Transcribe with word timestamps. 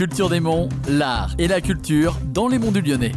Culture 0.00 0.30
des 0.30 0.40
Monts, 0.40 0.70
l'art 0.88 1.34
et 1.38 1.46
la 1.46 1.60
culture 1.60 2.16
dans 2.32 2.48
les 2.48 2.58
monts 2.58 2.70
du 2.70 2.80
Lyonnais. 2.80 3.12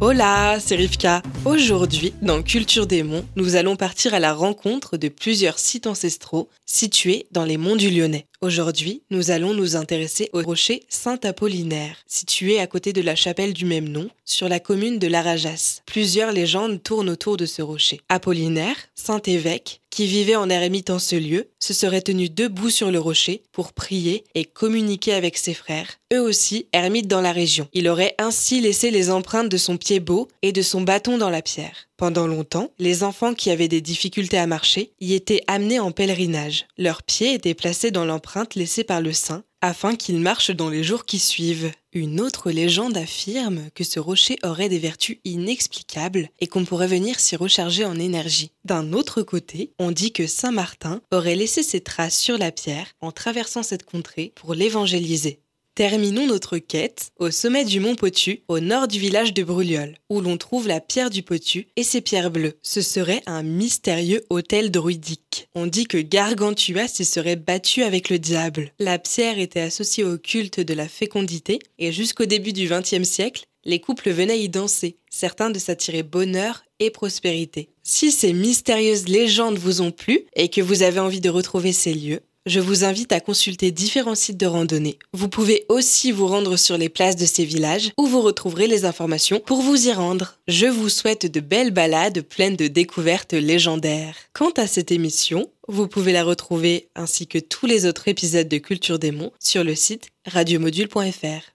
Hola, 0.00 0.56
c'est 0.60 0.76
Rivka. 0.76 1.20
Aujourd'hui, 1.44 2.14
dans 2.22 2.42
Culture 2.42 2.86
des 2.86 3.02
Monts, 3.02 3.26
nous 3.36 3.54
allons 3.54 3.76
partir 3.76 4.14
à 4.14 4.18
la 4.18 4.32
rencontre 4.32 4.96
de 4.96 5.08
plusieurs 5.08 5.58
sites 5.58 5.86
ancestraux 5.86 6.48
situés 6.64 7.26
dans 7.32 7.44
les 7.44 7.58
monts 7.58 7.76
du 7.76 7.90
Lyonnais. 7.90 8.28
Aujourd'hui, 8.40 9.02
nous 9.10 9.30
allons 9.30 9.52
nous 9.52 9.76
intéresser 9.76 10.30
au 10.32 10.40
rocher 10.40 10.84
Saint-Apollinaire, 10.88 11.96
situé 12.06 12.58
à 12.60 12.66
côté 12.66 12.94
de 12.94 13.02
la 13.02 13.14
chapelle 13.14 13.52
du 13.52 13.66
même 13.66 13.90
nom, 13.90 14.08
sur 14.24 14.48
la 14.48 14.58
commune 14.58 14.98
de 14.98 15.08
Larajas. 15.08 15.82
Plusieurs 15.84 16.32
légendes 16.32 16.82
tournent 16.82 17.10
autour 17.10 17.36
de 17.36 17.44
ce 17.44 17.60
rocher. 17.60 18.00
Apollinaire, 18.08 18.76
saint 18.94 19.20
évêque, 19.26 19.81
qui 19.92 20.06
vivait 20.06 20.36
en 20.36 20.48
ermite 20.48 20.88
en 20.88 20.98
ce 20.98 21.14
lieu, 21.14 21.50
se 21.60 21.74
serait 21.74 22.00
tenu 22.00 22.30
debout 22.30 22.70
sur 22.70 22.90
le 22.90 22.98
rocher 22.98 23.42
pour 23.52 23.74
prier 23.74 24.24
et 24.34 24.46
communiquer 24.46 25.12
avec 25.12 25.36
ses 25.36 25.52
frères, 25.52 25.98
eux 26.14 26.20
aussi 26.20 26.66
ermites 26.72 27.08
dans 27.08 27.20
la 27.20 27.30
région. 27.30 27.68
Il 27.74 27.88
aurait 27.88 28.14
ainsi 28.18 28.60
laissé 28.60 28.90
les 28.90 29.10
empreintes 29.10 29.50
de 29.50 29.58
son 29.58 29.76
pied 29.76 30.00
beau 30.00 30.28
et 30.40 30.52
de 30.52 30.62
son 30.62 30.80
bâton 30.80 31.18
dans 31.18 31.28
la 31.28 31.42
pierre. 31.42 31.88
Pendant 31.98 32.26
longtemps, 32.26 32.72
les 32.78 33.04
enfants 33.04 33.34
qui 33.34 33.50
avaient 33.50 33.68
des 33.68 33.82
difficultés 33.82 34.38
à 34.38 34.46
marcher 34.46 34.92
y 34.98 35.12
étaient 35.12 35.44
amenés 35.46 35.78
en 35.78 35.92
pèlerinage. 35.92 36.66
Leurs 36.78 37.02
pieds 37.02 37.34
étaient 37.34 37.54
placés 37.54 37.90
dans 37.90 38.06
l'empreinte 38.06 38.54
laissée 38.54 38.84
par 38.84 39.02
le 39.02 39.12
saint 39.12 39.44
afin 39.60 39.94
qu'ils 39.94 40.18
marchent 40.18 40.50
dans 40.50 40.70
les 40.70 40.82
jours 40.82 41.04
qui 41.04 41.18
suivent. 41.18 41.70
Une 41.94 42.22
autre 42.22 42.50
légende 42.50 42.96
affirme 42.96 43.68
que 43.74 43.84
ce 43.84 44.00
rocher 44.00 44.38
aurait 44.42 44.70
des 44.70 44.78
vertus 44.78 45.18
inexplicables 45.26 46.30
et 46.40 46.46
qu'on 46.46 46.64
pourrait 46.64 46.86
venir 46.86 47.20
s'y 47.20 47.36
recharger 47.36 47.84
en 47.84 47.98
énergie. 47.98 48.50
D'un 48.64 48.94
autre 48.94 49.20
côté, 49.20 49.72
on 49.78 49.90
dit 49.90 50.10
que 50.10 50.26
Saint 50.26 50.52
Martin 50.52 51.02
aurait 51.10 51.36
laissé 51.36 51.62
ses 51.62 51.82
traces 51.82 52.16
sur 52.16 52.38
la 52.38 52.50
pierre 52.50 52.94
en 53.02 53.12
traversant 53.12 53.62
cette 53.62 53.84
contrée 53.84 54.32
pour 54.36 54.54
l'évangéliser. 54.54 55.40
Terminons 55.74 56.26
notre 56.26 56.58
quête 56.58 57.12
au 57.18 57.30
sommet 57.30 57.64
du 57.64 57.80
mont 57.80 57.94
Potu, 57.94 58.42
au 58.48 58.60
nord 58.60 58.88
du 58.88 58.98
village 58.98 59.32
de 59.32 59.42
Brulliol, 59.42 59.96
où 60.10 60.20
l'on 60.20 60.36
trouve 60.36 60.68
la 60.68 60.82
pierre 60.82 61.08
du 61.08 61.22
Potu 61.22 61.68
et 61.76 61.82
ses 61.82 62.02
pierres 62.02 62.30
bleues. 62.30 62.58
Ce 62.62 62.82
serait 62.82 63.22
un 63.24 63.42
mystérieux 63.42 64.22
hôtel 64.28 64.70
druidique. 64.70 65.48
On 65.54 65.66
dit 65.66 65.86
que 65.86 65.96
Gargantua 65.96 66.88
s'y 66.88 67.06
serait 67.06 67.36
battu 67.36 67.84
avec 67.84 68.10
le 68.10 68.18
diable. 68.18 68.72
La 68.78 68.98
pierre 68.98 69.38
était 69.38 69.60
associée 69.60 70.04
au 70.04 70.18
culte 70.18 70.60
de 70.60 70.74
la 70.74 70.88
fécondité 70.88 71.58
et 71.78 71.90
jusqu'au 71.90 72.26
début 72.26 72.52
du 72.52 72.68
XXe 72.68 73.08
siècle, 73.08 73.46
les 73.64 73.80
couples 73.80 74.10
venaient 74.10 74.40
y 74.40 74.50
danser, 74.50 74.98
certains 75.08 75.48
de 75.48 75.58
s'attirer 75.58 76.02
bonheur 76.02 76.64
et 76.80 76.90
prospérité. 76.90 77.70
Si 77.82 78.12
ces 78.12 78.34
mystérieuses 78.34 79.08
légendes 79.08 79.58
vous 79.58 79.80
ont 79.80 79.92
plu 79.92 80.26
et 80.34 80.48
que 80.48 80.60
vous 80.60 80.82
avez 80.82 81.00
envie 81.00 81.20
de 81.20 81.30
retrouver 81.30 81.72
ces 81.72 81.94
lieux, 81.94 82.20
je 82.46 82.60
vous 82.60 82.84
invite 82.84 83.12
à 83.12 83.20
consulter 83.20 83.70
différents 83.70 84.14
sites 84.14 84.36
de 84.36 84.46
randonnée. 84.46 84.98
Vous 85.12 85.28
pouvez 85.28 85.64
aussi 85.68 86.12
vous 86.12 86.26
rendre 86.26 86.56
sur 86.56 86.76
les 86.76 86.88
places 86.88 87.16
de 87.16 87.26
ces 87.26 87.44
villages 87.44 87.92
où 87.98 88.06
vous 88.06 88.20
retrouverez 88.20 88.66
les 88.66 88.84
informations 88.84 89.40
pour 89.40 89.62
vous 89.62 89.88
y 89.88 89.92
rendre. 89.92 90.38
Je 90.48 90.66
vous 90.66 90.88
souhaite 90.88 91.30
de 91.30 91.40
belles 91.40 91.70
balades 91.70 92.22
pleines 92.22 92.56
de 92.56 92.68
découvertes 92.68 93.34
légendaires. 93.34 94.16
Quant 94.32 94.52
à 94.56 94.66
cette 94.66 94.90
émission, 94.90 95.50
vous 95.68 95.86
pouvez 95.86 96.12
la 96.12 96.24
retrouver 96.24 96.88
ainsi 96.94 97.26
que 97.26 97.38
tous 97.38 97.66
les 97.66 97.86
autres 97.86 98.08
épisodes 98.08 98.48
de 98.48 98.58
Culture 98.58 98.98
des 98.98 99.12
Monts 99.12 99.32
sur 99.38 99.62
le 99.64 99.74
site 99.74 100.08
radiomodule.fr. 100.26 101.52